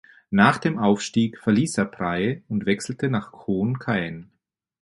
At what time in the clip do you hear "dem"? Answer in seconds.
0.57-0.79